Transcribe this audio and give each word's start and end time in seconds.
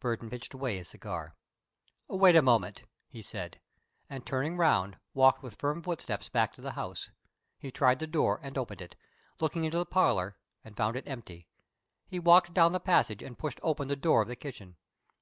Burton 0.00 0.30
pitched 0.30 0.54
away 0.54 0.78
his 0.78 0.88
cigar. 0.88 1.36
"Wait 2.08 2.34
a 2.34 2.40
moment," 2.40 2.84
he 3.10 3.20
said, 3.20 3.60
and 4.08 4.24
turning 4.24 4.56
round, 4.56 4.96
walked 5.12 5.42
with 5.42 5.56
firm 5.60 5.82
footsteps 5.82 6.30
back 6.30 6.54
to 6.54 6.62
the 6.62 6.72
house. 6.72 7.10
He 7.58 7.70
tried 7.70 7.98
the 7.98 8.06
door 8.06 8.40
and 8.42 8.56
opened 8.56 8.80
it, 8.80 8.96
looked 9.38 9.54
into 9.56 9.76
the 9.76 9.84
parlor 9.84 10.38
and 10.64 10.78
found 10.78 10.96
it 10.96 11.06
empty. 11.06 11.46
He 12.06 12.18
walked 12.18 12.54
down 12.54 12.72
the 12.72 12.80
passage 12.80 13.22
and 13.22 13.36
pushed 13.36 13.60
open 13.62 13.88
the 13.88 13.96
door 13.96 14.22
of 14.22 14.28
the 14.28 14.34
kitchen. 14.36 14.76